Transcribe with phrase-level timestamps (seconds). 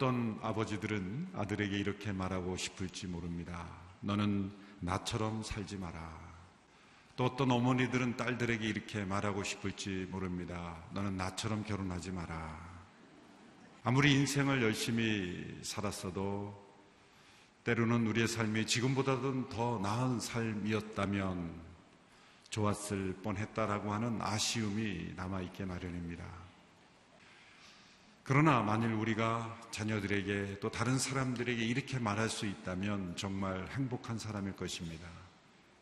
[0.00, 3.68] 어떤 아버지들은 아들에게 이렇게 말하고 싶을지 모릅니다.
[4.00, 6.18] 너는 나처럼 살지 마라.
[7.16, 10.82] 또 어떤 어머니들은 딸들에게 이렇게 말하고 싶을지 모릅니다.
[10.94, 12.58] 너는 나처럼 결혼하지 마라.
[13.84, 16.58] 아무리 인생을 열심히 살았어도
[17.64, 21.60] 때로는 우리의 삶이 지금보다는 더 나은 삶이었다면
[22.48, 26.39] 좋았을 뻔했다라고 하는 아쉬움이 남아있게 마련입니다.
[28.30, 35.08] 그러나 만일 우리가 자녀들에게 또 다른 사람들에게 이렇게 말할 수 있다면 정말 행복한 사람일 것입니다.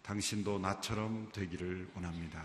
[0.00, 2.42] 당신도 나처럼 되기를 원합니다.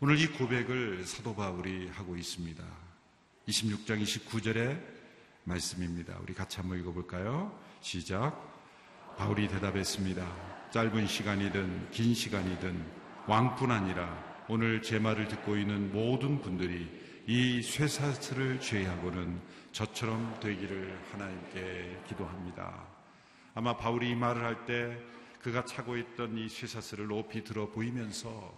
[0.00, 2.62] 오늘 이 고백을 사도 바울이 하고 있습니다.
[3.48, 4.78] 26장 29절의
[5.44, 6.18] 말씀입니다.
[6.20, 7.58] 우리 같이 한번 읽어볼까요?
[7.80, 9.16] 시작.
[9.16, 10.70] 바울이 대답했습니다.
[10.70, 12.84] 짧은 시간이든 긴 시간이든
[13.26, 22.02] 왕뿐 아니라 오늘 제 말을 듣고 있는 모든 분들이 이 쇠사슬을 죄하고는 저처럼 되기를 하나님께
[22.08, 22.84] 기도합니다.
[23.54, 24.98] 아마 바울이 이 말을 할 때
[25.40, 28.52] 그가 차고 있던 이 쇠사슬을 높이 들어 보이면서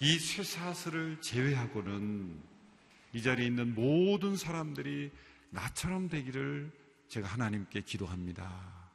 [0.00, 2.40] 이 쇠사슬을 제외하고는
[3.12, 5.10] 이 자리에 있는 모든 사람들이
[5.50, 6.72] 나처럼 되기를
[7.08, 8.90] 제가 하나님께 기도합니다.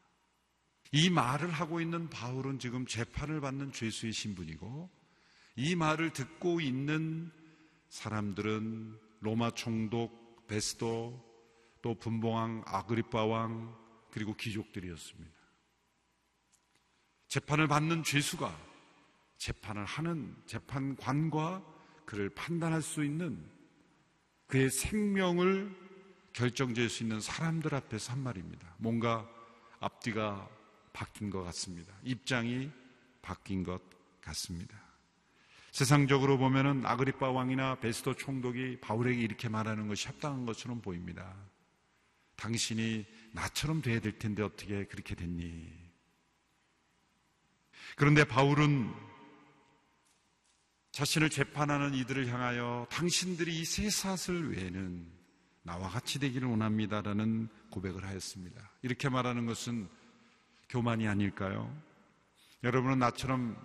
[0.92, 4.90] 이 말을 하고 있는 바울은 지금 재판을 받는 죄수의 신분이고
[5.58, 7.32] 이 말을 듣고 있는
[7.90, 11.24] 사람들은 로마 총독 베스도
[11.82, 13.76] 또 분봉왕 아그리파 왕
[14.12, 15.38] 그리고 귀족들이었습니다.
[17.28, 18.56] 재판을 받는 죄수가
[19.38, 21.64] 재판을 하는 재판관과
[22.06, 23.38] 그를 판단할 수 있는
[24.48, 25.76] 그의 생명을
[26.34, 28.76] 결정지을 수 있는 사람들 앞에서 한 말입니다.
[28.78, 29.30] 뭔가
[29.80, 30.50] 앞뒤가
[30.94, 31.94] 바뀐 것 같습니다.
[32.04, 32.72] 입장이
[33.22, 33.82] 바뀐 것
[34.22, 34.87] 같습니다.
[35.72, 41.36] 세상적으로 보면은 아그리파 왕이나 베스도 총독이 바울에게 이렇게 말하는 것이 합당한 것처럼 보입니다.
[42.36, 45.72] 당신이 나처럼 돼야 될 텐데 어떻게 그렇게 됐니?
[47.96, 48.94] 그런데 바울은
[50.92, 55.06] 자신을 재판하는 이들을 향하여 당신들이 이 쇠사슬 외에는
[55.64, 58.72] 나와 같이 되기를 원합니다라는 고백을 하였습니다.
[58.82, 59.88] 이렇게 말하는 것은
[60.70, 61.76] 교만이 아닐까요?
[62.64, 63.58] 여러분은 나처럼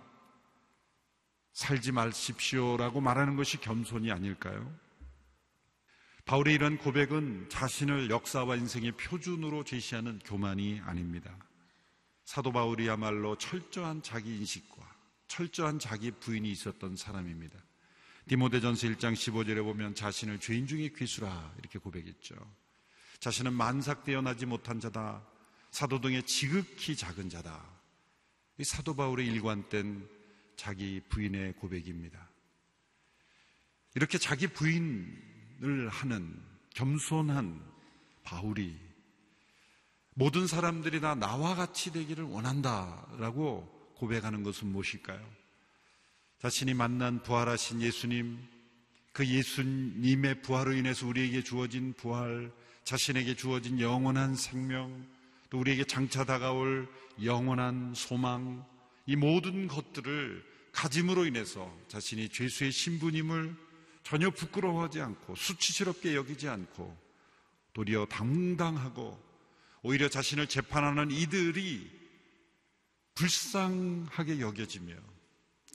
[1.53, 4.73] 살지 마십시오라고 말하는 것이 겸손이 아닐까요?
[6.25, 11.37] 바울의 이런 고백은 자신을 역사와 인생의 표준으로 제시하는 교만이 아닙니다.
[12.23, 14.81] 사도 바울이야말로 철저한 자기 인식과
[15.27, 17.59] 철저한 자기 부인이 있었던 사람입니다.
[18.27, 22.35] 디모데전서 1장 15절에 보면 자신을 죄인 중에 귀수라 이렇게 고백했죠.
[23.19, 25.25] 자신은 만삭 되어나지 못한 자다.
[25.71, 27.63] 사도 등의 지극히 작은 자다.
[28.59, 30.07] 이 사도 바울의 일관된
[30.55, 32.29] 자기 부인의 고백입니다.
[33.95, 36.41] 이렇게 자기 부인을 하는
[36.73, 37.61] 겸손한
[38.23, 38.75] 바울이
[40.15, 45.43] 모든 사람들이 다 나와 같이 되기를 원한다라고 고백하는 것은 무엇일까요?
[46.39, 48.37] 자신이 만난 부활하신 예수님,
[49.11, 52.51] 그 예수님의 부활로 인해서 우리에게 주어진 부활,
[52.83, 55.07] 자신에게 주어진 영원한 생명,
[55.49, 56.89] 또 우리에게 장차 다가올
[57.23, 58.65] 영원한 소망,
[59.05, 63.55] 이 모든 것들을 가짐으로 인해서 자신이 죄수의 신분임을
[64.03, 66.97] 전혀 부끄러워하지 않고 수치스럽게 여기지 않고
[67.73, 69.21] 도리어 당당하고
[69.81, 71.89] 오히려 자신을 재판하는 이들이
[73.15, 74.95] 불쌍하게 여겨지며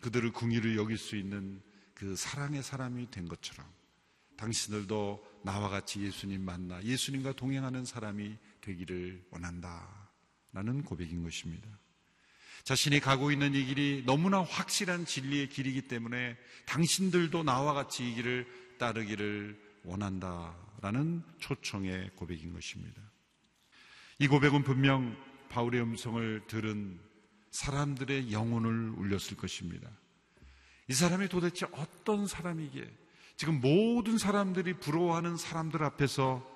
[0.03, 1.63] 그들을 궁의를 여길 수 있는
[1.95, 3.67] 그 사랑의 사람이 된 것처럼
[4.37, 10.09] 당신들도 나와 같이 예수님 만나 예수님과 동행하는 사람이 되기를 원한다.
[10.53, 11.69] 라는 고백인 것입니다.
[12.69, 16.37] 자신이 가고 있는 이 길이 너무나 확실한 진리의 길이기 때문에
[16.67, 23.01] 당신들도 나와 같이 이 길을 따르기를 원한다라는 초청의 고백인 것입니다.
[24.19, 25.17] 이 고백은 분명
[25.49, 27.01] 바울의 음성을 들은
[27.53, 29.89] 사람들의 영혼을 울렸을 것입니다.
[30.89, 32.85] 이 사람이 도대체 어떤 사람이기에
[33.39, 36.47] 지금 모든 사람들이 부러워하는 사람들 앞에서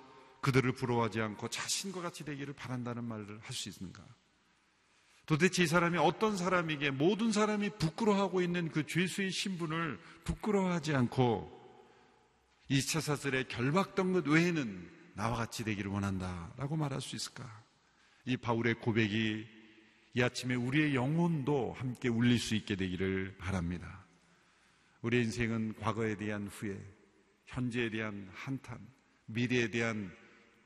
[0.43, 4.05] 그들을 부러워하지 않고 자신과 같이 되기를 바란다는 말을 할 수 있는가?
[5.33, 11.51] 도대체 이 사람이 어떤 사람이기에 모든 사람이 부끄러워하고 있는 그 죄수의 신분을 부끄러워하지 않고
[12.69, 17.65] 이 차사슬에 결박던 것 외에는 나와 같이 되기를 원한다 라고 말할 수 있을까?
[18.27, 19.47] 이 바울의 고백이
[20.13, 24.05] 이 아침에 우리의 영혼도 함께 울릴 수 있게 되기를 바랍니다.
[25.01, 26.79] 우리의 인생은 과거에 대한 후회,
[27.47, 28.87] 현재에 대한 한탄,
[29.25, 30.15] 미래에 대한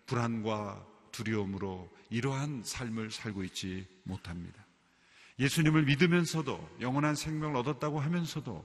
[0.07, 0.85] 불안과
[1.17, 4.65] 두려움으로 이러한 삶을 살고 있지 못합니다.
[5.39, 8.65] 예수님을 믿으면서도 영원한 생명을 얻었다고 하면서도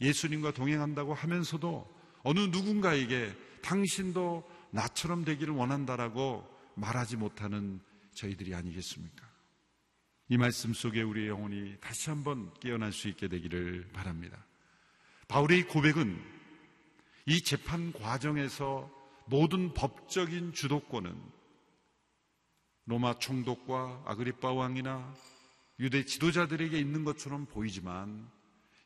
[0.00, 7.80] 예수님과 동행한다고 하면서도 어느 누군가에게 당신도 나처럼 되기를 원한다라고 말하지 못하는
[8.14, 9.28] 저희들이 아니겠습니까?
[10.28, 14.44] 이 말씀 속에 우리의 영혼이 다시 한번 깨어날 수 있게 되기를 바랍니다.
[15.26, 16.20] 바울의 고백은
[17.26, 18.90] 이 재판 과정에서
[19.26, 21.37] 모든 법적인 주도권은
[22.88, 25.14] 로마 총독과 아그리파 왕이나
[25.78, 28.26] 유대 지도자들에게 있는 것처럼 보이지만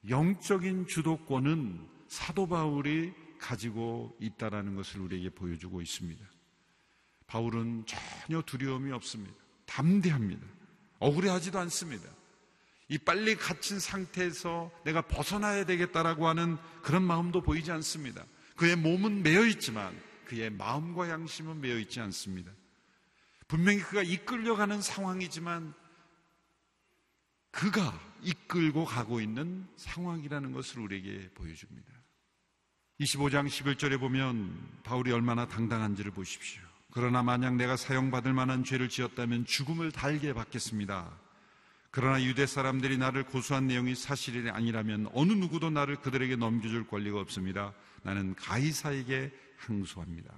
[0.08, 6.25] 영적인 주도권은 사도 바울이 가지고 있다라는 것을 우리에게 보여주고 있습니다.
[7.28, 9.37] 바울은 전혀 두려움이 없습니다.
[9.66, 10.44] 담대합니다.
[10.98, 12.10] 억울해하지도 않습니다.
[12.88, 18.25] 이 빨리 갇힌 상태에서 내가 벗어나야 되겠다라고 하는 그런 마음도 보이지 않습니다.
[18.56, 22.50] 그의 몸은 매여 있지만 그의 마음과 양심은 매여 있지 않습니다.
[23.52, 25.75] 분명히 그가 이끌려가는 상황이지만
[27.50, 31.93] 그가 이끌고 가고 있는 상황이라는 것을 우리에게 보여줍니다.
[33.00, 36.62] 25장 11절에 보면 바울이 얼마나 당당한지를 보십시오.
[36.93, 41.12] 그러나 만약 내가 사용받을 만한 죄를 지었다면 죽음을 달게 받겠습니다.
[41.90, 47.75] 그러나 유대 사람들이 나를 고소한 내용이 사실이 아니라면 어느 누구도 나를 그들에게 넘겨줄 권리가 없습니다.
[48.02, 50.32] 나는 가이사에게 항소합니다.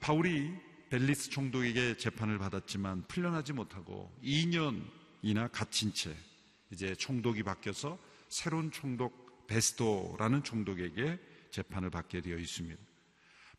[0.00, 6.14] 바울이 벨리스 총독에게 재판을 받았지만 풀려나지 못하고 2년이나 갇힌 채
[6.70, 7.96] 이제 총독이 바뀌어서
[8.28, 11.18] 새로운 총독 베스토라는 총독에게
[11.52, 12.80] 재판을 받게 되어 있습니다.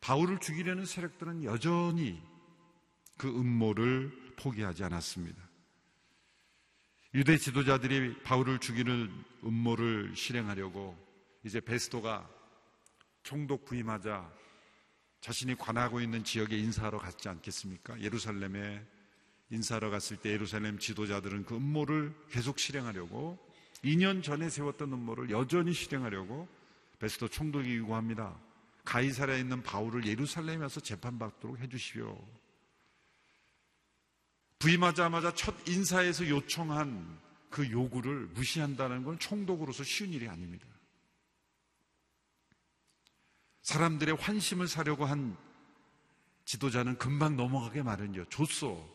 [0.02, 2.22] 바울을 죽이려는 세력들은 여전히
[3.16, 5.42] 그 음모를 포기하지 않았습니다.
[7.14, 9.10] 유대 지도자들이 바울을 죽이는
[9.44, 10.96] 음모를 실행하려고
[11.44, 12.28] 이제 베스토가
[13.22, 14.32] 총독 부임하자
[15.22, 18.00] 자신이 관하고 있는 지역에 인사하러 갔지 않겠습니까?
[18.00, 18.84] 예루살렘에
[19.50, 23.38] 인사하러 갔을 때 예루살렘 지도자들은 그 음모를 계속 실행하려고
[23.84, 26.48] 2년 전에 세웠던 음모를 여전히 실행하려고
[26.98, 28.36] 베스토 총독이 요구합니다.
[28.84, 32.18] 가이사라에 있는 바울을 예루살렘에 와서 재판받도록 해주시오.
[34.58, 40.66] 부임하자마자 첫 인사에서 요청한 그 요구를 무시한다는 건 총독으로서 쉬운 일이 아닙니다.
[43.62, 45.36] 사람들의 환심을 사려고 한
[46.44, 48.26] 지도자는 금방 넘어가게 마련이요.
[48.26, 48.88] 줬어.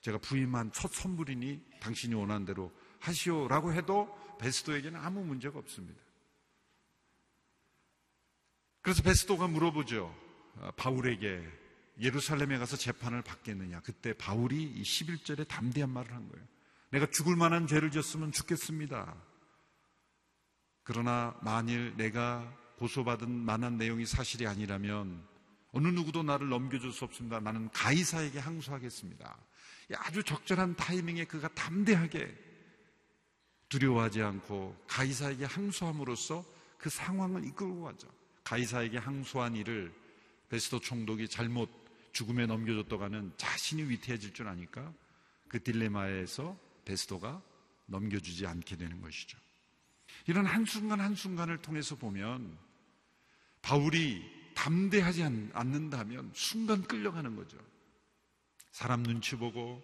[0.00, 6.00] 제가 부임한 첫 선물이니 당신이 원하는 대로 하시오라고 해도 베스도에게는 아무 문제가 없습니다.
[8.82, 10.14] 그래서 베스도가 물어보죠.
[10.60, 11.44] 아, 바울에게
[12.00, 13.80] 예루살렘에 가서 재판을 받겠느냐.
[13.80, 16.46] 그때 바울이 이 11절에 담대한 말을 한 거예요.
[16.90, 19.14] 내가 죽을 만한 죄를 지었으면 죽겠습니다.
[20.84, 25.22] 그러나 만일 내가 고소받은 만한 내용이 사실이 아니라면
[25.72, 27.40] 어느 누구도 나를 넘겨줄 수 없습니다.
[27.40, 29.36] 나는 가이사에게 항소하겠습니다.
[29.96, 32.34] 아주 적절한 타이밍에 그가 담대하게
[33.68, 36.44] 두려워하지 않고 가이사에게 항소함으로써
[36.78, 38.08] 그 상황을 이끌고 가죠.
[38.44, 39.92] 가이사에게 항소한 일을
[40.48, 41.68] 베스도 총독이 잘못
[42.12, 44.92] 죽음에 넘겨줬다가는 자신이 위태해질 줄 아니까
[45.48, 47.42] 그 딜레마에서 베스도가
[47.86, 49.38] 넘겨주지 않게 되는 것이죠.
[50.26, 52.56] 이런 한순간 한순간을 통해서 보면
[53.66, 54.22] 바울이
[54.54, 57.58] 담대하지 않는다면 순간 끌려가는 거죠.
[58.70, 59.82] 사람 눈치 보고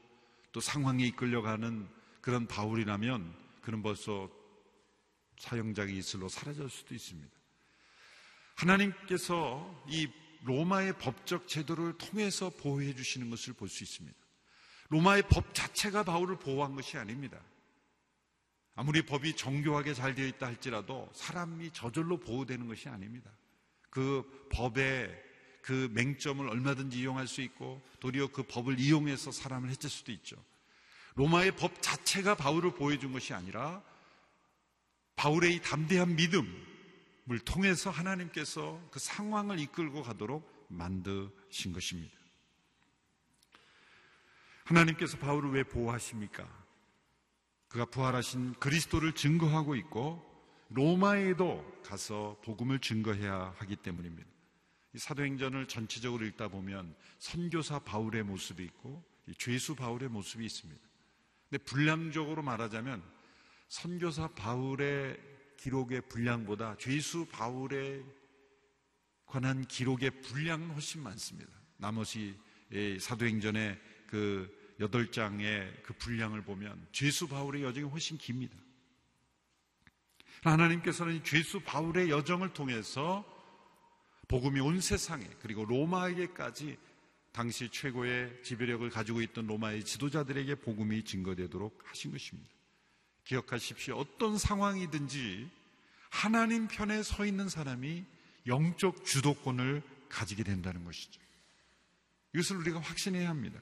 [0.52, 1.88] 또 상황에 이끌려가는
[2.20, 4.30] 그런 바울이라면 그는 벌써
[5.40, 7.28] 사형장의 이슬로 사라질 수도 있습니다.
[8.54, 10.08] 하나님께서 이
[10.44, 14.16] 로마의 법적 제도를 통해서 보호해 주시는 것을 볼 수 있습니다.
[14.90, 17.40] 로마의 법 자체가 바울을 보호한 것이 아닙니다.
[18.76, 23.28] 아무리 법이 정교하게 잘 되어 있다 할지라도 사람이 저절로 보호되는 것이 아닙니다.
[23.92, 25.22] 그 법의
[25.60, 30.36] 그 맹점을 얼마든지 이용할 수 있고 도리어 그 법을 이용해서 사람을 해칠 수도 있죠.
[31.14, 33.82] 로마의 법 자체가 바울을 보여준 것이 아니라
[35.14, 36.46] 바울의 이 담대한 믿음,
[37.30, 42.18] 을 통해서 하나님께서 그 상황을 이끌고 가도록 만드신 것입니다.
[44.64, 46.48] 하나님께서 바울을 왜 보호하십니까?
[47.68, 50.31] 그가 부활하신 그리스도를 증거하고 있고
[50.74, 54.28] 로마에도 가서 복음을 증거해야 하기 때문입니다.
[54.94, 59.04] 사도행전을 전체적으로 읽다 보면 선교사 바울의 모습이 있고
[59.38, 60.80] 죄수 바울의 모습이 있습니다.
[61.48, 63.02] 근데 분량적으로 말하자면
[63.68, 65.18] 선교사 바울의
[65.58, 68.02] 기록의 분량보다 죄수 바울에
[69.26, 71.50] 관한 기록의 분량은 훨씬 많습니다.
[71.76, 72.38] 나머지
[73.00, 78.56] 사도행전의 그 여덟 장의 그 분량을 보면 죄수 바울의 여정이 훨씬 깁니다.
[80.42, 83.24] 하나님께서는 죄수 바울의 여정을 통해서
[84.28, 86.78] 복음이 온 세상에 그리고 로마에게까지
[87.32, 92.50] 당시 최고의 지배력을 가지고 있던 로마의 지도자들에게 복음이 증거되도록 하신 것입니다.
[93.24, 93.96] 기억하십시오.
[93.96, 95.48] 어떤 상황이든지
[96.10, 98.04] 하나님 편에 서 있는 사람이
[98.46, 101.20] 영적 주도권을 가지게 된다는 것이죠.
[102.34, 103.60] 이것을 우리가 확신해야 합니다.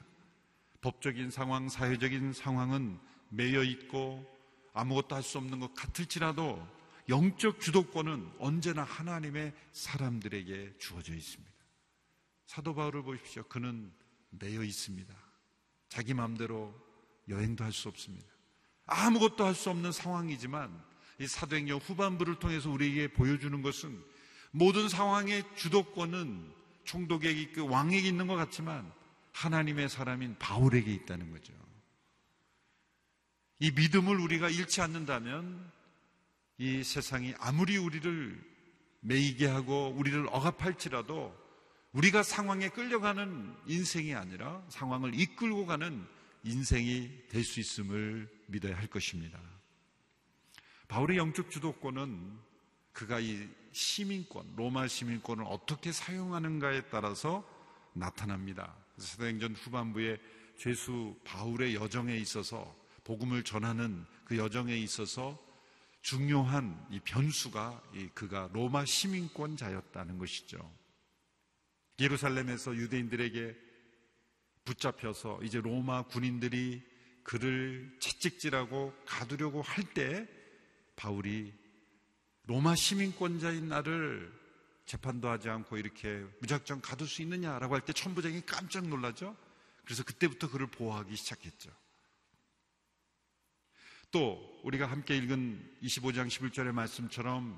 [0.81, 4.25] 법적인 상황, 사회적인 상황은 매여 있고
[4.73, 6.65] 아무것도 할 수 없는 것 같을지라도
[7.09, 11.51] 영적 주도권은 언제나 하나님의 사람들에게 주어져 있습니다.
[12.45, 13.43] 사도 바울을 보십시오.
[13.43, 13.91] 그는
[14.31, 15.13] 매여 있습니다.
[15.89, 16.73] 자기 마음대로
[17.27, 18.27] 여행도 할 수 없습니다.
[18.85, 20.83] 아무것도 할 수 없는 상황이지만
[21.19, 24.03] 이 사도행전 후반부를 통해서 우리에게 보여주는 것은
[24.51, 28.91] 모든 상황의 주도권은 총독에게 그 왕에게 있는 것 같지만
[29.33, 31.53] 하나님의 사람인 바울에게 있다는 거죠.
[33.61, 35.71] 이 믿음을 우리가 잃지 않는다면
[36.57, 38.43] 이 세상이 아무리 우리를
[39.01, 41.39] 매이게 하고 우리를 억압할지라도
[41.91, 46.03] 우리가 상황에 끌려가는 인생이 아니라 상황을 이끌고 가는
[46.43, 49.39] 인생이 될 수 있음을 믿어야 할 것입니다.
[50.87, 52.39] 바울의 영적 주도권은
[52.93, 57.47] 그가 이 시민권, 로마 시민권을 어떻게 사용하는가에 따라서
[57.93, 58.75] 나타납니다.
[58.97, 60.17] 사도행전 후반부에
[60.57, 62.80] 죄수 바울의 여정에 있어서
[63.11, 65.37] 복음을 전하는 그 여정에 있어서
[66.01, 70.57] 중요한 이 변수가 이 그가 로마 시민권자였다는 것이죠.
[71.99, 73.53] 예루살렘에서 유대인들에게
[74.63, 76.81] 붙잡혀서 이제 로마 군인들이
[77.23, 80.25] 그를 채찍질하고 가두려고 할 때
[80.95, 81.53] 바울이
[82.45, 84.31] 로마 시민권자인 나를
[84.85, 89.35] 재판도 하지 않고 이렇게 무작정 가둘 수 있느냐라고 할 때 천부장이 깜짝 놀라죠.
[89.83, 91.71] 그래서 그때부터 그를 보호하기 시작했죠.
[94.11, 97.57] 또 우리가 함께 읽은 25장 11절의 말씀처럼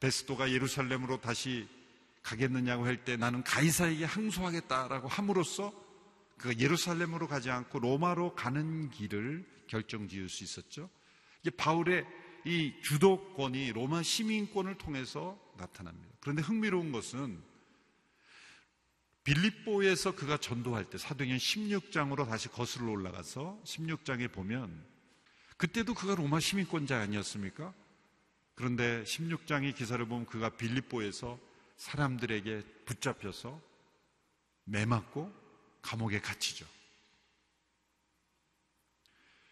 [0.00, 1.68] 베스도가 예루살렘으로 다시
[2.22, 5.72] 가겠느냐고 할 때 나는 가이사에게 항소하겠다라고 함으로써
[6.38, 10.88] 그가 예루살렘으로 가지 않고 로마로 가는 길을 결정 지을 수 있었죠.
[11.42, 12.06] 이게 바울의
[12.46, 16.14] 이 주도권이 로마 시민권을 통해서 나타납니다.
[16.20, 17.42] 그런데 흥미로운 것은
[19.24, 24.89] 빌립보에서 그가 전도할 때 사도행전 16장으로 다시 거슬러 올라가서 16장에 보면
[25.60, 27.74] 그때도 그가 로마 시민권자 아니었습니까?
[28.54, 31.38] 그런데 16장의 기사를 보면 그가 빌립보에서
[31.76, 33.60] 사람들에게 붙잡혀서
[34.64, 35.30] 매맞고
[35.82, 36.66] 감옥에 갇히죠.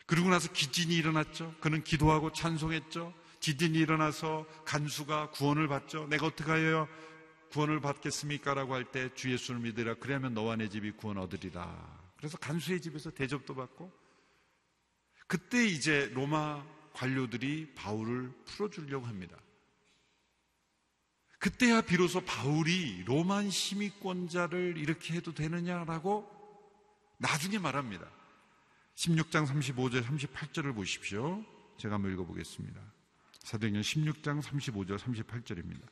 [0.06, 1.54] 그리고 나서 기진이 일어났죠.
[1.60, 3.12] 그는 기도하고 찬송했죠.
[3.40, 6.06] 지진이 일어나서 간수가 구원을 받죠.
[6.06, 6.88] 내가 어떻게 하여
[7.52, 8.54] 구원을 받겠습니까?
[8.54, 9.96] 라고 할 때 주 예수를 믿으라.
[10.00, 11.98] 그러면 너와 내 집이 구원 얻으리라.
[12.16, 14.07] 그래서 간수의 집에서 대접도 받고
[15.28, 19.36] 그때 이제 로마 관료들이 바울을 풀어주려고 합니다.
[21.38, 26.28] 그때야 비로소 바울이 로만 시민권자를 이렇게 해도 되느냐라고
[27.18, 28.08] 나중에 말합니다.
[28.96, 31.44] 16장 35절 38절을 보십시오.
[31.76, 32.80] 제가 한번 읽어보겠습니다.
[33.44, 35.82] 사도행전 16장 35절 38절입니다.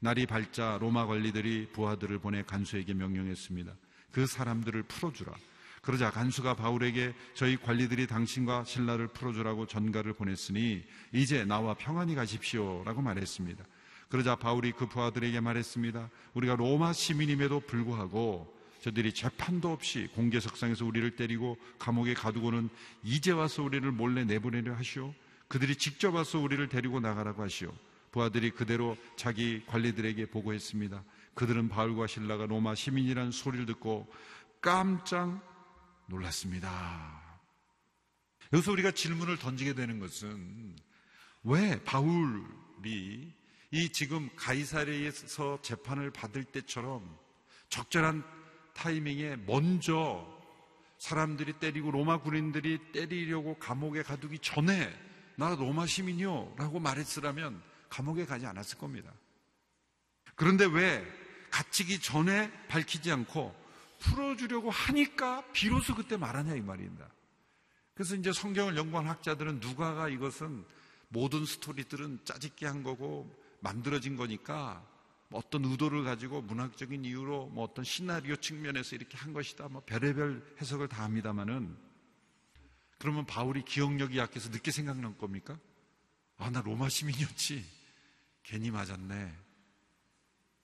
[0.00, 3.76] 날이 밝자 로마 관리들이 부하들을 보내 간수에게 명령했습니다.
[4.10, 5.32] 그 사람들을 풀어주라.
[5.86, 13.64] 그러자 간수가 바울에게 저희 관리들이 당신과 신라를 풀어주라고 전가를 보냈으니 이제 나와 평안히 가십시오라고 말했습니다.
[14.08, 16.10] 그러자 바울이 그 부하들에게 말했습니다.
[16.34, 22.68] 우리가 로마 시민임에도 불구하고 저들이 재판도 없이 공개석상에서 우리를 때리고 감옥에 가두고는
[23.04, 25.14] 이제 와서 우리를 몰래 내보내려 하시오.
[25.46, 27.72] 그들이 직접 와서 우리를 데리고 나가라고 하시오.
[28.10, 31.04] 부하들이 그대로 자기 관리들에게 보고했습니다.
[31.34, 34.12] 그들은 바울과 신라가 로마 시민이라는 소리를 듣고
[34.60, 35.55] 깜짝
[36.06, 37.22] 놀랐습니다.
[38.52, 40.76] 여기서 우리가 질문을 던지게 되는 것은
[41.44, 43.32] 왜 바울이
[43.72, 47.18] 이 지금 가이사레에서 재판을 받을 때처럼
[47.68, 48.24] 적절한
[48.74, 50.26] 타이밍에 먼저
[50.98, 54.92] 사람들이 때리고 로마 군인들이 때리려고 감옥에 가두기 전에
[55.36, 59.12] 나 로마 시민이요 라고 말했으라면 감옥에 가지 않았을 겁니다.
[60.34, 61.04] 그런데 왜
[61.50, 63.65] 갇히기 전에 밝히지 않고
[64.06, 67.08] 풀어주려고 하니까 비로소 그때 말하냐 이 말입니다.
[67.94, 70.64] 그래서 이제 성경을 연구한 학자들은 누가가 이것은
[71.08, 74.84] 모든 스토리들은 짜집게 한 거고 만들어진 거니까
[75.28, 79.68] 뭐 어떤 의도를 가지고 문학적인 이유로 뭐 어떤 시나리오 측면에서 이렇게 한 것이다.
[79.68, 81.76] 뭐 별의별 해석을 다 합니다만은
[82.98, 85.58] 그러면 바울이 기억력이 약해서 늦게 생각난 겁니까?
[86.38, 87.64] 아, 나 로마 시민이었지.
[88.42, 89.34] 괜히 맞았네.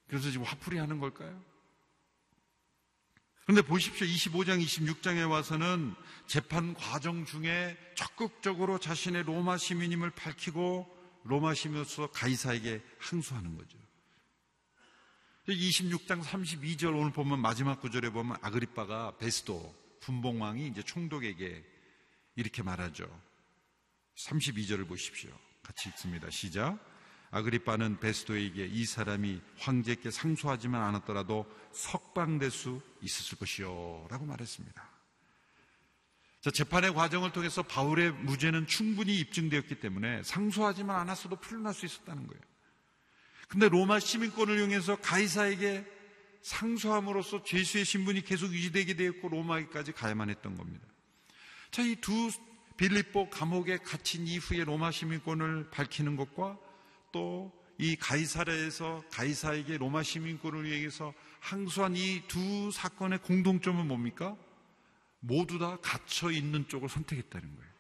[0.07, 1.43] 그래서 지금 화풀이 하는 걸까요?
[3.45, 4.07] 그런데 보십시오.
[4.07, 5.95] 25장, 26장에 와서는
[6.27, 10.87] 재판 과정 중에 적극적으로 자신의 로마 시민임을 밝히고
[11.25, 13.79] 로마 시민으로서 가이사에게 항소하는 거죠.
[15.49, 21.65] 26장 32절 오늘 보면 마지막 구절에 보면 아그리빠가 베스도 분봉왕이 이제 총독에게
[22.37, 23.07] 이렇게 말하죠.
[24.29, 25.31] 32절을 보십시오.
[25.63, 26.31] 같이 읽습니다.
[26.31, 26.79] 시작.
[27.33, 34.07] 아그리빠는 베스도에게 이 사람이 황제께 상소하지만 않았더라도 석방될 수 있었을 것이요.
[34.11, 34.91] 라고 말했습니다.
[36.43, 42.43] 자, 재판의 과정을 통해서 바울의 무죄는 충분히 입증되었기 때문에 상소하지만 않았어도 풀려날 수 있었다는 거예요.
[43.49, 45.87] 근데 로마 시민권을 이용해서 가이사에게
[46.43, 50.87] 상소함으로써 죄수의 신분이 계속 유지되게 되었고 로마에까지 가야만 했던 겁니다.
[51.71, 52.31] 자, 이 두
[52.77, 56.59] 빌립보 감옥에 갇힌 이후에 로마 시민권을 밝히는 것과
[57.13, 64.37] 또 이 가이사라에서 가이사에게 로마 시민권을 위해서 항소한 이 두 사건의 공동점은 뭡니까?
[65.19, 67.73] 모두 다 갇혀 있는 쪽을 선택했다는 거예요.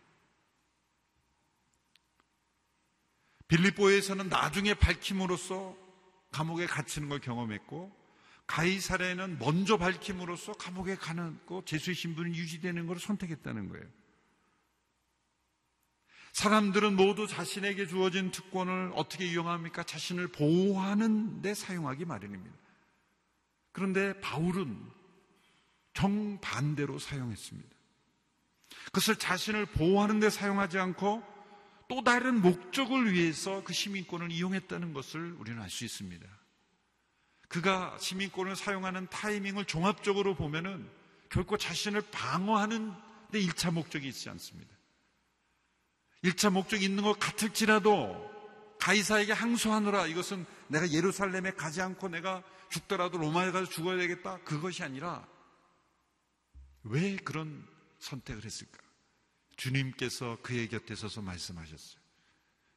[3.46, 5.76] 빌립보에서는 나중에 밝힘으로써
[6.32, 7.94] 감옥에 갇히는 걸 경험했고
[8.46, 13.86] 가이사레는 먼저 밝힘으로써 감옥에 가는 거 제수의 신분이 유지되는 걸 선택했다는 거예요.
[16.32, 19.82] 사람들은 모두 자신에게 주어진 특권을 어떻게 이용합니까?
[19.82, 22.56] 자신을 보호하는 데 사용하기 마련입니다.
[23.72, 24.78] 그런데 바울은
[25.94, 27.68] 정반대로 사용했습니다.
[28.86, 31.22] 그것을 자신을 보호하는 데 사용하지 않고
[31.88, 36.26] 또 다른 목적을 위해서 그 시민권을 이용했다는 것을 우리는 알 수 있습니다.
[37.48, 40.88] 그가 시민권을 사용하는 타이밍을 종합적으로 보면은
[41.28, 42.92] 결코 자신을 방어하는
[43.30, 44.74] 데 1차 목적이 있지 않습니다.
[46.24, 48.30] 1차 목적이 있는 것 같을지라도
[48.78, 54.38] 가이사에게 항소하느라 이것은 내가 예루살렘에 가지 않고 내가 죽더라도 로마에 가서 죽어야 되겠다.
[54.38, 55.26] 그것이 아니라
[56.84, 57.66] 왜 그런
[57.98, 58.78] 선택을 했을까?
[59.56, 62.02] 주님께서 그의 곁에 서서 말씀하셨어요.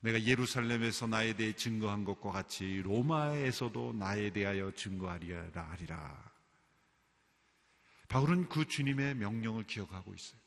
[0.02, 6.32] 내가 예루살렘에서 나에 대해 증거한 것과 같이 로마에서도 나에 대하여 증거하리라 하리라.
[8.08, 10.40] 바울은 그 주님의 명령을 기억하고 있어요.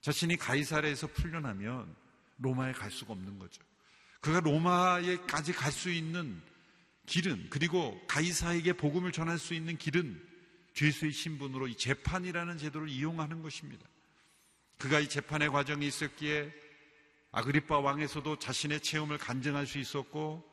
[0.00, 1.96] 자신이 가이사레에서 풀려나면
[2.38, 3.62] 로마에 갈 수가 없는 거죠.
[4.20, 6.40] 그가 로마에까지 갈 수 있는
[7.06, 10.34] 길은 그리고 가이사에게 복음을 전할 수 있는 길은
[10.72, 13.86] 죄수의 신분으로 이 재판이라는 제도를 이용하는 것입니다.
[14.78, 16.52] 그가 이 재판의 과정이 있었기에
[17.32, 20.50] 아그리파 왕에서도 자신의 체험을 간증할 수 있었고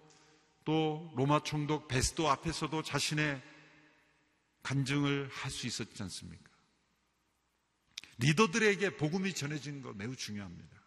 [0.65, 3.41] 또 로마 총독 베스도 앞에서도 자신의
[4.63, 6.51] 간증을 할 수 있었지 않습니까?
[8.19, 10.80] 리더들에게 복음이 전해진 거 매우 중요합니다.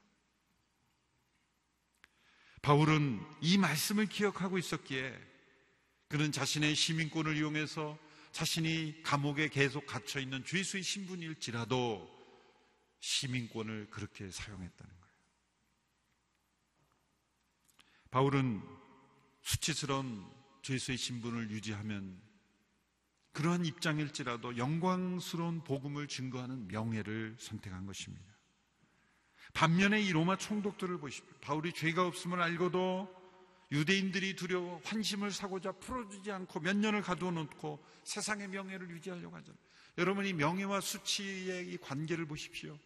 [2.64, 5.14] 바울은 이 말씀을 기억하고 있었기에
[6.08, 7.98] 그는 자신의 시민권을 이용해서
[8.32, 12.10] 자신이 감옥에 계속 갇혀 있는 죄수의 신분일지라도
[13.00, 15.14] 시민권을 그렇게 사용했다는 거예요.
[18.10, 18.62] 바울은
[19.42, 20.26] 수치스러운
[20.62, 22.18] 죄수의 신분을 유지하면
[23.32, 28.33] 그러한 입장일지라도 영광스러운 복음을 증거하는 명예를 선택한 것입니다.
[29.54, 31.32] 반면에 이 로마 총독들을 보십시오.
[31.40, 33.08] 바울이 죄가 없음을 알고도
[33.72, 39.58] 유대인들이 두려워 환심을 사고자 풀어주지 않고 몇 년을 가두어 놓고 세상의 명예를 유지하려고 하잖아요.
[39.98, 42.76] 여러분 이 명예와 수치의 이 관계를 보십시오.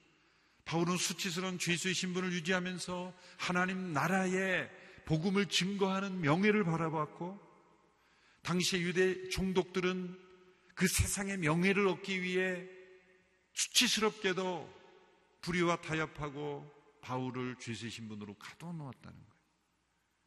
[0.66, 4.70] 바울은 수치스러운 죄수의 신분을 유지하면서 하나님 나라의
[5.06, 7.40] 복음을 증거하는 명예를 바라봤고
[8.42, 10.18] 당시의 유대 총독들은
[10.74, 12.68] 그 세상의 명예를 얻기 위해
[13.54, 14.77] 수치스럽게도
[15.40, 16.70] 불의와 타협하고
[17.00, 19.38] 바울을 죄수의 신분으로 가둬 놓았다는 거예요.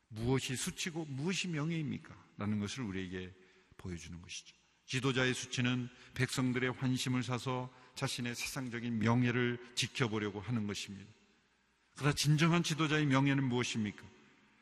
[0.09, 2.13] 무엇이 수치고 무엇이 명예입니까?
[2.37, 3.33] 라는 것을 우리에게
[3.77, 4.55] 보여주는 것이죠.
[4.85, 11.09] 지도자의 수치는 백성들의 환심을 사서 자신의 세상적인 명예를 지켜보려고 하는 것입니다.
[11.95, 14.03] 그러나 진정한 지도자의 명예는 무엇입니까?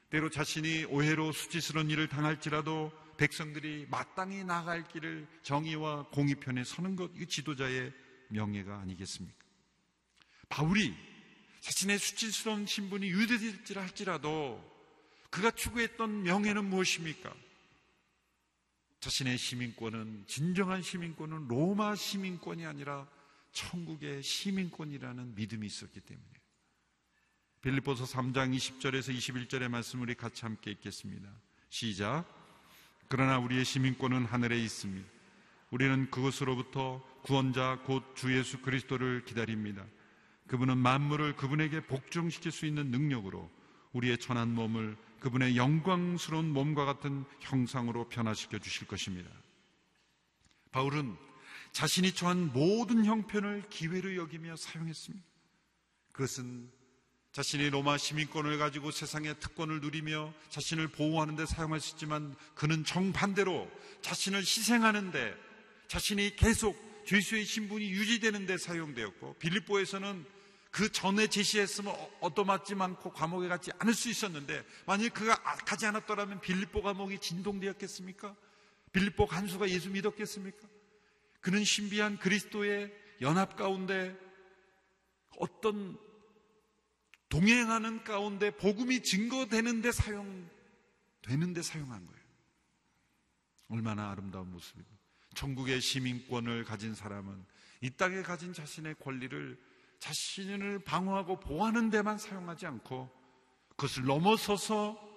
[0.10, 7.26] 때로 자신이 오해로 수치스러운 일을 당할지라도 백성들이 마땅히 나갈 길을 정의와 공의편에 서는 것, 이
[7.26, 7.94] 지도자의
[8.30, 9.49] 명예가 아니겠습니까?
[10.50, 10.96] 바울이
[11.62, 14.64] 자신의 수치스러운 신분이 유대될지라 할지라도
[15.30, 17.34] 그가 추구했던 명예는 무엇입니까?
[19.00, 23.08] 자신의 시민권은 진정한 시민권은 로마 시민권이 아니라
[23.52, 26.28] 천국의 시민권이라는 믿음이 있었기 때문에
[27.62, 31.30] 빌립보서 3장 20절에서 21절의 말씀 우리 같이 함께 읽겠습니다.
[31.70, 32.26] 시작.
[33.08, 35.08] 그러나 우리의 시민권은 하늘에 있습니다.
[35.72, 39.86] 우리는 그것으로부터 구원자 곧 주 예수 그리스도를 기다립니다.
[40.50, 43.50] 그분은 만물을 그분에게 복종시킬 수 있는 능력으로
[43.94, 49.30] 우리의 천한 몸을 그분의 영광스러운 몸과 같은 형상으로 변화시켜 주실 것입니다.
[50.72, 51.16] 바울은
[51.72, 55.26] 자신이 처한 모든 형편을 기회로 여기며 사용했습니다.
[56.14, 56.72] 그것은
[57.32, 63.70] 자신이 로마 시민권을 가지고 세상의 특권을 누리며 자신을 보호하는 데 사용할 수 있지만 그는 정반대로
[64.02, 65.36] 자신을 희생하는데
[65.88, 70.39] 자신이 계속 죄수의 신분이 유지되는 데 사용되었고 빌립보에서는
[70.72, 75.86] 그 전에 제시했으면 어, 얻어맞지 않고 감옥에 갔지 않을 수 있었는데 만약 그가 아, 가지
[75.86, 78.36] 않았더라면 빌립보 감옥이 진동되었겠습니까?
[78.92, 80.68] 빌립보 간수가 예수 믿었겠습니까?
[81.42, 84.18] 그는 신비한 그리스도의 연합 가운데
[85.38, 85.98] 어떤
[87.30, 92.20] 동행하는 가운데 복음이 증거되는데 사용되는데 사용한 거예요.
[93.70, 94.98] 얼마나 아름다운 모습입니다.
[95.36, 97.46] 천국의 시민권을 가진 사람은
[97.82, 99.58] 이 땅에 가진 자신의 권리를
[100.00, 103.10] 자신을 방어하고 보호하는 데만 사용하지 않고
[103.72, 105.08] 그것을 넘어서서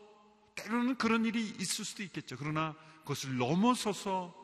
[0.54, 2.36] 때로는 그런 일이 있을 수도 있겠죠.
[2.36, 4.40] 그러나 그것을 넘어서서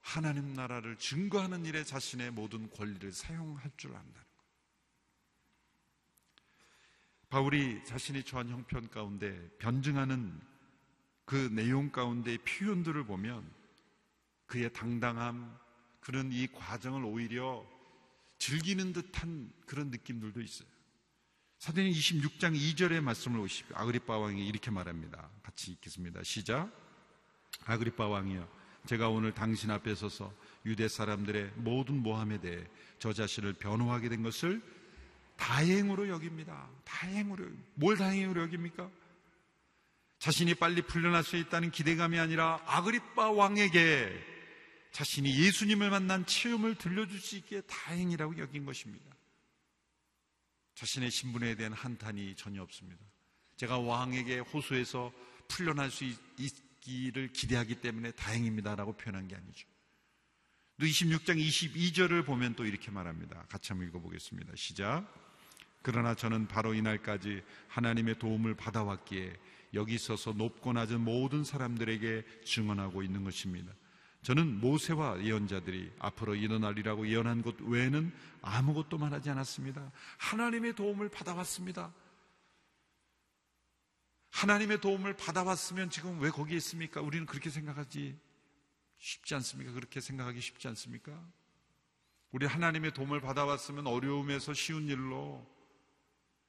[0.00, 4.22] 하나님 나라를 증거하는 일에 자신의 모든 권리를 사용할 줄 안다는 것.
[7.28, 10.40] 바울이 자신이 처한 형편 가운데 변증하는
[11.24, 13.50] 그 내용 가운데의 표현들을 보면
[14.46, 15.56] 그의 당당함,
[16.00, 17.64] 그런 이 과정을 오히려
[18.42, 20.68] 즐기는 듯한 그런 느낌들도 있어요.
[21.60, 23.76] 사도행 26장 2절의 말씀을 오십시오.
[23.76, 25.30] 아그리파 왕이 이렇게 말합니다.
[25.44, 26.24] 같이 읽겠습니다.
[26.24, 26.68] 시작.
[27.66, 28.48] 아그리파 왕이여,
[28.86, 30.34] 제가 오늘 당신 앞에 서서
[30.66, 32.66] 유대 사람들의 모든 모함에 대해
[32.98, 34.60] 저 자신을 변호하게 된 것을
[35.36, 36.68] 다행으로 여깁니다.
[36.84, 37.46] 다행으로.
[37.74, 38.90] 뭘 다행으로 여깁니까?
[40.18, 44.31] 자신이 빨리 풀려날 수 있다는 기대감이 아니라 아그리파 왕에게
[44.92, 49.04] 자신이 예수님을 만난 체험을 들려줄 수 있기에 다행이라고 여긴 것입니다.
[50.74, 53.02] 자신의 신분에 대한 한탄이 전혀 없습니다.
[53.56, 55.12] 제가 왕에게 호소해서
[55.48, 56.04] 풀려날 수
[56.38, 59.66] 있기를 기대하기 때문에 다행입니다라고 표현한 게 아니죠.
[60.78, 63.46] 또 26장 22절을 보면 또 이렇게 말합니다.
[63.48, 64.52] 같이 한번 읽어보겠습니다.
[64.56, 65.06] 시작.
[65.82, 69.36] 그러나 저는 바로 이날까지 하나님의 도움을 받아왔기에
[69.74, 73.72] 여기 있어서 높고 낮은 모든 사람들에게 증언하고 있는 것입니다.
[74.22, 79.90] 저는 모세와 예언자들이 앞으로 일어나리라고 예언한 것 외에는 아무것도 말하지 않았습니다.
[80.18, 81.92] 하나님의 도움을 받아왔습니다.
[84.30, 87.00] 하나님의 도움을 받아왔으면 지금 왜 거기에 있습니까?
[87.00, 88.16] 우리는 그렇게 생각하지
[88.98, 89.72] 쉽지 않습니까?
[89.72, 91.12] 그렇게 생각하기 쉽지 않습니까?
[92.30, 95.44] 우리 하나님의 도움을 받아왔으면 어려움에서 쉬운 일로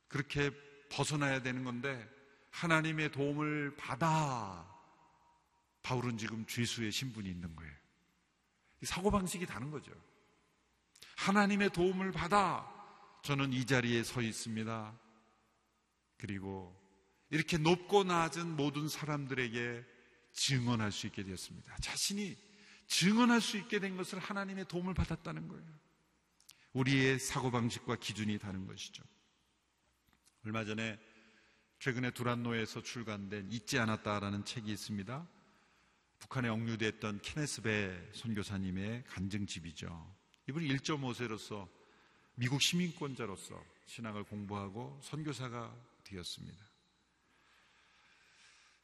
[0.07, 0.51] 그렇게
[0.89, 2.07] 벗어나야 되는 건데
[2.51, 4.72] 하나님의 도움을 받아
[5.83, 7.73] 바울은 지금 죄수의 신분이 있는 거예요.
[8.81, 9.91] 사고방식이 다른 거죠.
[11.17, 12.69] 하나님의 도움을 받아
[13.23, 14.99] 저는 이 자리에 서 있습니다.
[16.17, 16.75] 그리고
[17.29, 19.85] 이렇게 높고 낮은 모든 사람들에게
[20.33, 21.75] 증언할 수 있게 되었습니다.
[21.77, 22.37] 자신이
[22.87, 25.65] 증언할 수 있게 된 것을 하나님의 도움을 받았다는 거예요.
[26.73, 29.03] 우리의 사고방식과 기준이 다른 것이죠.
[30.45, 30.99] 얼마 전에
[31.79, 35.27] 최근에 두란노에서 출간된 잊지 않았다라는 책이 있습니다.
[36.23, 40.15] 북한에 억류됐던 케네스베 선교사님의 간증집이죠.
[40.47, 41.67] 이분이 1.5세로서
[42.35, 46.65] 미국 시민권자로서 신앙을 공부하고 선교사가 되었습니다.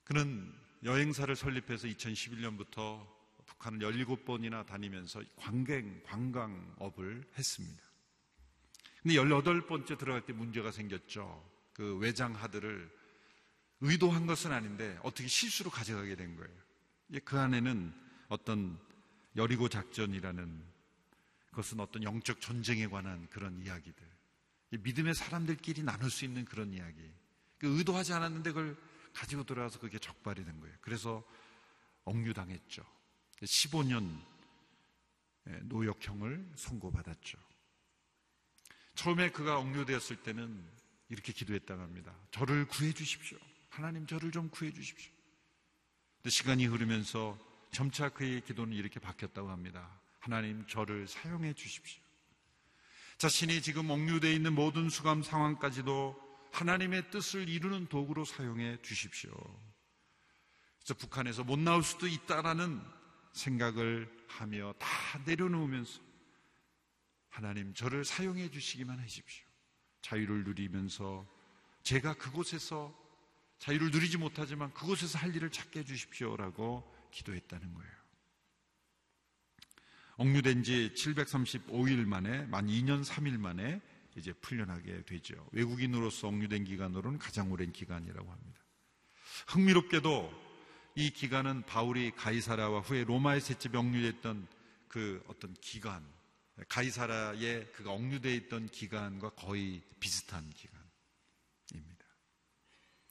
[0.04, 3.08] 그는 여행사를 설립해서 2011년부터
[3.46, 7.82] 북한을 17번이나 다니면서 관광, 관광업을 했습니다.
[9.02, 11.50] 근데 18번째 들어갈 때 문제가 생겼죠.
[11.72, 12.92] 그 외장 하드를
[13.80, 16.69] 의도한 것은 아닌데 어떻게 실수로 가져가게 된 거예요.
[17.26, 17.94] 그 안에는
[18.28, 18.80] 어떤
[19.36, 20.64] 여리고 작전이라는
[21.50, 24.08] 그것은 어떤 영적 전쟁에 관한 그런 이야기들.
[24.72, 27.12] 믿음의 사람들끼리 나눌 수 있는 그런 이야기.
[27.58, 28.78] 그 의도하지 않았는데 그걸
[29.14, 30.76] 가지고 들어와서 그게 적발이 된 거예요.
[30.82, 31.24] 그래서
[32.06, 32.86] 억류당했죠.
[33.42, 34.22] 15년
[35.64, 37.38] 노역형을 선고받았죠.
[38.96, 40.64] 처음에 그가 억류되었을 때는
[41.10, 42.16] 이렇게 기도했다고 합니다.
[42.32, 43.38] 저를 구해 주십시오.
[43.70, 45.12] 하나님 저를 좀 구해 주십시오.
[46.28, 47.38] 시간이 흐르면서
[47.72, 49.90] 점차 그의 기도는 이렇게 바뀌었다고 합니다.
[50.20, 52.02] 하나님 저를 사용해 주십시오.
[53.18, 59.32] 자신이 지금 억류되어 있는 모든 수감 상황까지도 하나님의 뜻을 이루는 도구로 사용해 주십시오.
[60.80, 62.82] 그래서 북한에서 못 나올 수도 있다라는
[63.34, 64.88] 생각을 하며 다
[65.26, 66.02] 내려놓으면서
[67.30, 69.46] 하나님 저를 사용해 주시기만 하십시오.
[70.02, 71.28] 자유를 누리면서
[71.84, 72.94] 제가 그곳에서
[73.60, 77.92] 자유를 누리지 못하지만 그곳에서 할 일을 찾게 해주십시오라고 기도했다는 거예요.
[80.18, 83.82] 억류된 지 735일 만에, 만 2년 3일 만에
[84.18, 85.48] 이제 풀려나게 되죠.
[85.54, 88.60] 외국인으로서 억류된 기간으로는 가장 오랜 기간이라고 합니다.
[89.48, 90.50] 흥미롭게도
[90.96, 94.48] 이 기간은 바울이 가이사라와 후에 로마의 셋째 억류됐던
[94.90, 96.06] 그 어떤 기간,
[96.68, 100.79] 가이사라에 그가 억류되어 있던 기간과 거의 비슷한 기간.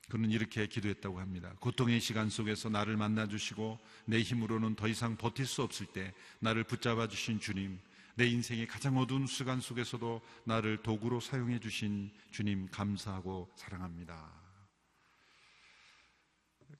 [0.09, 1.55] 그는 이렇게 기도했다고 합니다.
[1.61, 7.09] 고통의 시간 속에서 나를 만나주시고 내 힘으로는 더 이상 버틸 수 없을 때 나를 붙잡아
[7.09, 7.79] 주신 주님,
[8.15, 14.33] 내 인생의 가장 어두운 시간 속에서도 나를 도구로 사용해 주신 주님 감사하고 사랑합니다.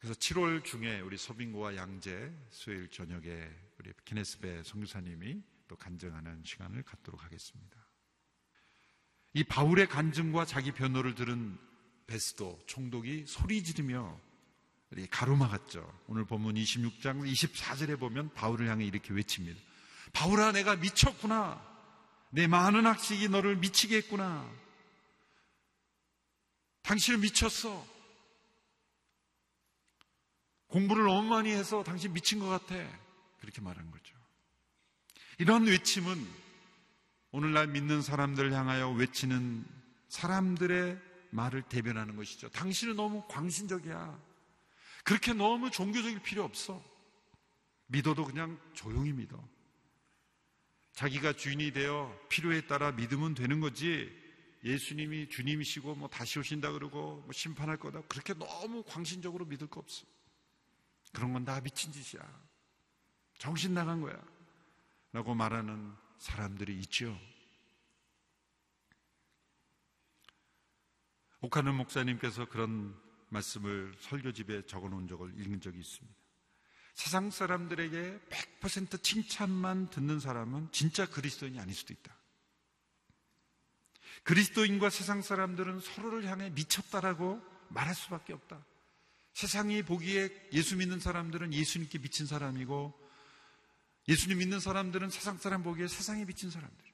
[0.01, 7.23] 그래서 7월 중에 우리 소빙고와 양재 수요일 저녁에 우리 기네스베 성교사님이 또 간증하는 시간을 갖도록
[7.23, 7.77] 하겠습니다.
[9.35, 11.59] 이 바울의 간증과 자기 변호를 들은
[12.09, 14.19] 베스도 총독이 소리 지르며
[15.11, 15.87] 가로막았죠.
[16.07, 19.61] 오늘 본문 26장 24절에 보면 바울을 향해 이렇게 외칩니다.
[20.13, 21.63] 바울아 내가 미쳤구나.
[22.31, 24.51] 내 많은 학식이 너를 미치게 했구나.
[26.83, 27.87] 당신을 미쳤어.
[30.69, 32.75] 공부를 너무 많이 해서 당신 미친 것 같아.
[33.41, 34.15] 그렇게 말한 거죠.
[35.39, 36.27] 이런 외침은
[37.33, 39.67] 오늘날 믿는 사람들을 향하여 외치는
[40.09, 42.49] 사람들의 말을 대변하는 것이죠.
[42.51, 44.21] 당신은 너무 광신적이야.
[45.05, 46.83] 그렇게 너무 종교적일 필요 없어.
[47.87, 49.43] 믿어도 그냥 조용히 믿어.
[50.93, 54.11] 자기가 주인이 되어 필요에 따라 믿으면 되는 거지.
[54.65, 58.03] 예수님이 주님이시고 뭐 다시 오신다 그러고 뭐 심판할 거다.
[58.09, 60.05] 그렇게 너무 광신적으로 믿을 거 없어.
[61.13, 62.23] 그런 건 다 미친 짓이야.
[63.39, 64.21] 정신 나간 거야.
[65.13, 67.19] 라고 말하는 사람들이 있죠.
[71.41, 72.97] 오카는 목사님께서 그런
[73.29, 76.19] 말씀을 설교집에 적어 놓은 적을 읽은 적이 있습니다.
[76.95, 78.21] 세상 사람들에게
[78.61, 82.17] 100% 칭찬만 듣는 사람은 진짜 그리스도인이 아닐 수도 있다.
[84.25, 88.65] 그리스도인과 세상 사람들은 서로를 향해 미쳤다라고 말할 수밖에 없다.
[89.33, 93.09] 세상이 보기에 예수 믿는 사람들은 예수님께 미친 사람이고
[94.09, 96.88] 예수님 믿는 사람들은 세상 사람 보기에 세상에 미친 사람들.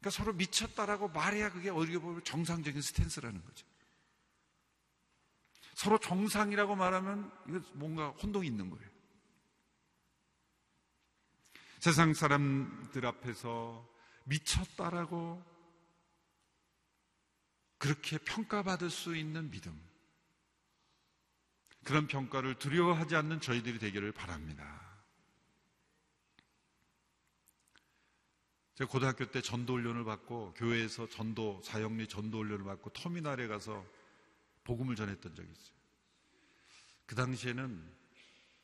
[0.00, 3.66] 그러니까 서로 미쳤다라고 말해야 그게 어떻게 보면 정상적인 스탠스라는 거죠.
[5.74, 8.88] 서로 정상이라고 말하면 이거 뭔가 혼동이 있는 거예요.
[11.78, 13.88] 세상 사람들 앞에서
[14.24, 15.42] 미쳤다라고
[17.78, 19.80] 그렇게 평가받을 수 있는 믿음.
[21.84, 24.89] 그런 평가를 두려워하지 않는 저희들이 되기를 바랍니다.
[28.80, 33.84] 제가 고등학교 때 전도 훈련을 받고 교회에서 전도 사역리 전도 훈련을 받고 터미널에 가서
[34.64, 35.74] 복음을 전했던 적이 있어요.
[37.04, 37.92] 그 당시에는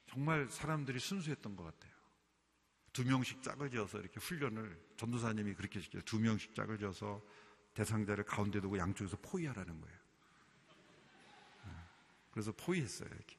[0.08, 1.92] 정말 사람들이 순수했던 것 같아요.
[2.94, 6.00] 두 명씩 짝을 지어서 이렇게 훈련을 전도사님이 그렇게 시켜요.
[6.06, 7.22] 두 명씩 짝을 지어서
[7.74, 9.98] 대상자를 가운데 두고 양쪽에서 포위하라는 거예요.
[11.66, 11.72] 네.
[12.30, 13.10] 그래서 포위했어요.
[13.10, 13.36] 이렇게.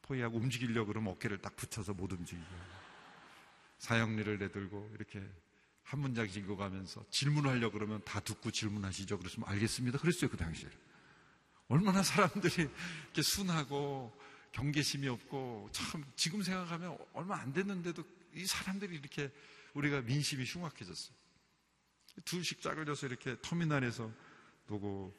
[0.00, 2.48] 포위하고 움직이려고 그러면 어깨를 딱 붙여서 못 움직이고.
[3.76, 5.22] 사형리를 내들고 이렇게
[5.90, 9.18] 한 문장씩 읽어가면서 질문을 하려고 그러면 다 듣고 질문하시죠.
[9.18, 9.98] 그랬으면 알겠습니다.
[9.98, 10.30] 그랬어요.
[10.30, 10.70] 그 당시에.
[11.66, 12.68] 얼마나 사람들이
[13.06, 14.16] 이렇게 순하고
[14.52, 19.32] 경계심이 없고 참 지금 생각하면 얼마 안 됐는데도 이 사람들이 이렇게
[19.74, 21.12] 우리가 민심이 흉악해졌어요.
[22.24, 24.12] 둘씩 짝을 져서 이렇게 터미널에서
[24.68, 25.12] 보고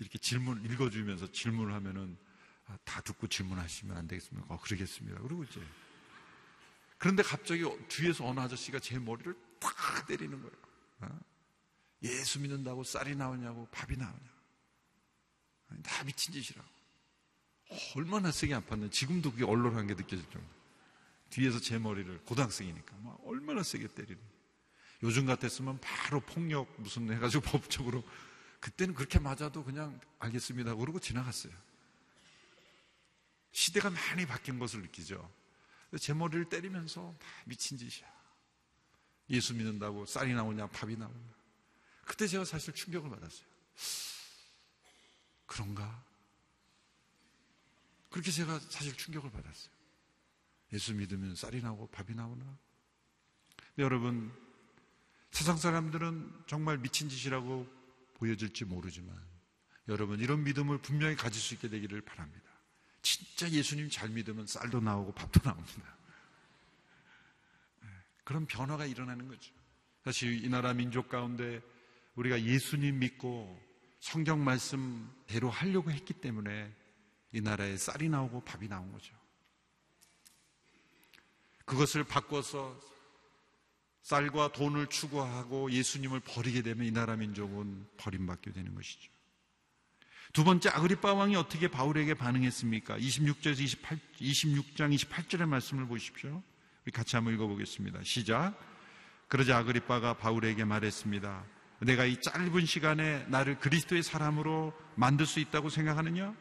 [0.00, 2.18] 이렇게 질문 읽어주면서 질문을 하면은
[2.66, 4.52] 아, 다 듣고 질문하시면 안 되겠습니까?
[4.52, 5.20] 어, 그러겠습니다.
[5.20, 5.60] 그리고 이제
[6.98, 10.56] 그런데 갑자기 뒤에서 어느 아저씨가 제 머리를 탁 때리는 거예요.
[11.00, 11.20] 어?
[12.02, 14.34] 예수 믿는다고 쌀이 나오냐고 밥이 나오냐.
[15.82, 16.68] 다 미친 짓이라고.
[17.70, 20.46] 어, 얼마나 세게 아팠는지 지금도 그게 얼얼한 게 느껴질 정도.
[21.30, 24.20] 뒤에서 제 머리를 고등학생이니까 막 얼마나 세게 때리는.
[25.02, 28.04] 요즘 같았으면 바로 폭력 무슨 해가지고 법적으로
[28.60, 30.74] 그때는 그렇게 맞아도 그냥 알겠습니다.
[30.74, 31.52] 그러고 지나갔어요.
[33.52, 35.30] 시대가 많이 바뀐 것을 느끼죠.
[36.00, 38.13] 제 머리를 때리면서 다 미친 짓이야.
[39.30, 41.34] 예수 믿는다고 쌀이 나오냐, 밥이 나오냐.
[42.04, 43.46] 그때 제가 사실 충격을 받았어요.
[45.46, 46.04] 그런가?
[48.10, 49.72] 그렇게 제가 사실 충격을 받았어요.
[50.72, 52.58] 예수 믿으면 쌀이 나오고 밥이 나오나?
[53.78, 54.32] 여러분,
[55.30, 57.66] 세상 사람들은 정말 미친 짓이라고
[58.14, 59.20] 보여질지 모르지만
[59.88, 62.48] 여러분 이런 믿음을 분명히 가질 수 있게 되기를 바랍니다.
[63.02, 65.96] 진짜 예수님 잘 믿으면 쌀도 나오고 밥도 나옵니다.
[68.24, 69.52] 네, 그런 변화가 일어나는 거죠.
[70.04, 71.62] 사실 이 나라 민족 가운데
[72.14, 73.60] 우리가 예수님 믿고
[74.00, 76.74] 성경 말씀대로 하려고 했기 때문에
[77.32, 79.14] 이 나라에 쌀이 나오고 밥이 나온 거죠.
[81.64, 82.78] 그것을 바꿔서
[84.02, 89.10] 쌀과 돈을 추구하고 예수님을 버리게 되면 이 나라 민족은 버림받게 되는 것이죠.
[90.34, 92.98] 두 번째 아그리파 왕이 어떻게 바울에게 반응했습니까?
[92.98, 96.42] 26절에서 28, 26장 28절의 말씀을 보십시오.
[96.84, 98.02] 우리 같이 한번 읽어보겠습니다.
[98.02, 98.54] 시작.
[99.28, 101.44] 그러자 아그리파가 바울에게 말했습니다.
[101.80, 106.34] 내가 이 짧은 시간에 나를 그리스도의 사람으로 만들 수 있다고 생각하느냐?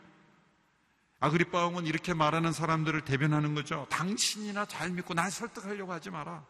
[1.21, 3.87] 아그리빠 왕은 이렇게 말하는 사람들을 대변하는 거죠.
[3.89, 6.45] 당신이나 잘 믿고 날 설득하려고 하지 마라.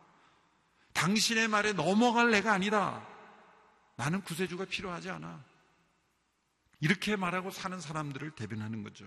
[0.94, 3.08] 당신의 말에 넘어갈 내가 아니다.
[3.96, 5.44] 나는 구세주가 필요하지 않아.
[6.80, 9.06] 이렇게 말하고 사는 사람들을 대변하는 거죠.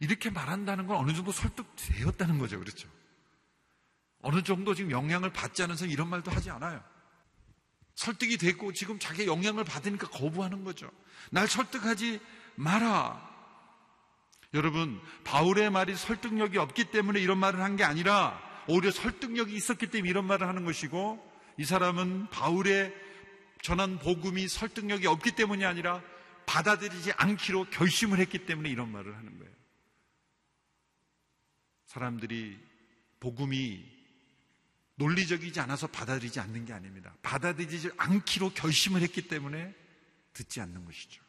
[0.00, 2.58] 이렇게 말한다는 건 어느 정도 설득되었다는 거죠.
[2.58, 2.86] 그렇죠?
[4.24, 6.82] 어느 정도 지금 영향을 받지 않은 사람 이런 말도 하지 않아요.
[7.94, 10.90] 설득이 됐고 지금 자기 영향을 받으니까 거부하는 거죠.
[11.30, 12.20] 날 설득하지
[12.56, 13.32] 마라.
[14.54, 20.08] 여러분, 바울의 말이 설득력이 없기 때문에 이런 말을 한 게 아니라 오히려 설득력이 있었기 때문에
[20.08, 22.94] 이런 말을 하는 것이고 이 사람은 바울의
[23.62, 26.02] 전한 복음이 설득력이 없기 때문이 아니라
[26.46, 29.52] 받아들이지 않기로 결심을 했기 때문에 이런 말을 하는 거예요.
[31.86, 32.58] 사람들이
[33.20, 33.93] 복음이
[34.96, 37.14] 논리적이지 않아서 받아들이지 않는 게 아닙니다.
[37.22, 39.74] 받아들이지 않기로 결심을 했기 때문에
[40.32, 41.22] 듣지 않는 것이죠.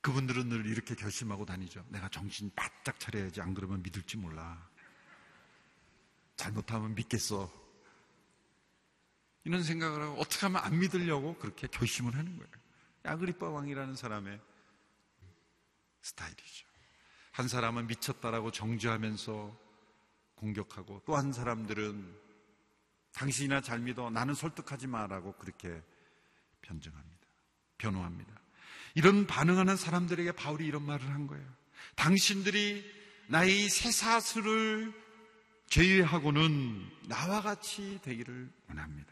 [0.00, 1.84] 그분들은 늘 이렇게 결심하고 다니죠.
[1.88, 4.68] 내가 정신 바짝 차려야지 안 그러면 믿을지 몰라.
[6.36, 7.52] 잘못하면 믿겠어.
[9.44, 12.50] 이런 생각을 하고 어떻게 하면 안 믿으려고 그렇게 결심을 하는 거예요.
[13.02, 14.40] 아그리빠 왕이라는 사람의
[16.00, 16.66] 스타일이죠.
[17.32, 19.69] 한 사람은 미쳤다라고 정죄하면서
[20.40, 22.18] 공격하고 또 한 사람들은
[23.12, 25.82] 당신이나 잘 믿어 나는 설득하지 마라고 그렇게
[26.62, 27.26] 변증합니다.
[27.78, 28.32] 변호합니다.
[28.94, 31.46] 이런 반응하는 사람들에게 바울이 이런 말을 한 거예요.
[31.96, 32.84] 당신들이
[33.28, 34.92] 나의 새사슬을
[35.68, 39.10] 제외하고는 나와 같이 되기를 원합니다.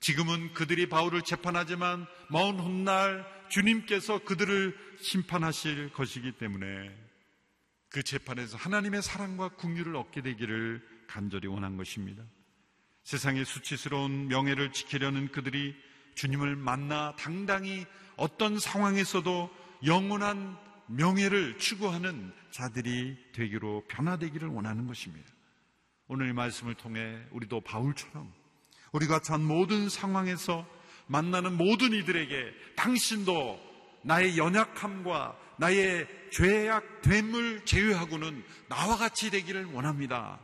[0.00, 7.07] 지금은 그들이 바울을 재판하지만 먼 훗날 주님께서 그들을 심판하실 것이기 때문에
[7.88, 12.22] 그 재판에서 하나님의 사랑과 궁유를 얻게 되기를 간절히 원한 것입니다.
[13.04, 15.74] 세상의 수치스러운 명예를 지키려는 그들이
[16.14, 19.50] 주님을 만나 당당히 어떤 상황에서도
[19.86, 25.30] 영원한 명예를 추구하는 자들이 되기로 변화되기를 원하는 것입니다.
[26.08, 28.32] 오늘 이 말씀을 통해 우리도 바울처럼
[28.92, 30.66] 우리가 전 모든 상황에서
[31.06, 33.68] 만나는 모든 이들에게 당신도
[34.02, 40.40] 나의 연약함과 나의 죄악 됨을 제외하고는 나와 같이 되기를 원합니다.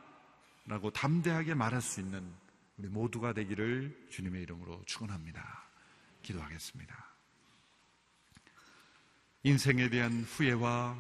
[0.66, 2.24] 라고 담대하게 말할 수 있는
[2.76, 5.64] 우리 모두가 되기를 주님의 이름으로 축원합니다.
[6.22, 7.14] 기도하겠습니다.
[9.42, 10.96] 인생에 대한 후회와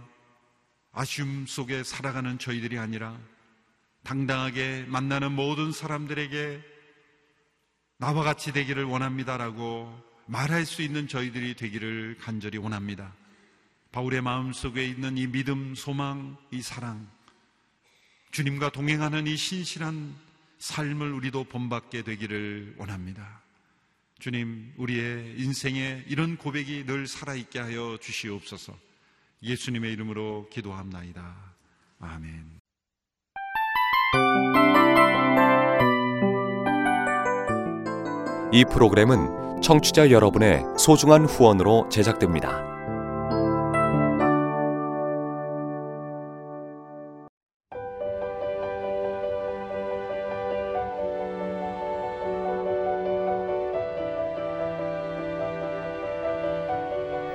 [0.92, 3.18] 아쉬움 속에 살아가는 저희들이 아니라
[4.04, 6.62] 당당하게 만나는 모든 사람들에게
[7.96, 13.14] 나와 같이 되기를 원합니다라고 말할 수 있는 저희들이 되기를 간절히 원합니다.
[13.94, 17.06] 바울의 마음 속에 있는 이 믿음, 소망, 이 사랑,
[18.32, 20.16] 주님과 동행하는 이 신실한
[20.58, 23.40] 삶을 우리도 본받게 되기를 원합니다.
[24.18, 28.76] 주님, 우리의 인생에 이런 고백이 늘 살아있게 하여 주시옵소서.
[29.44, 31.54] 예수님의 이름으로 기도합나이다.
[32.00, 32.58] 아멘.
[38.52, 42.73] 이 프로그램은 청취자 여러분의 소중한 후원으로 제작됩니다.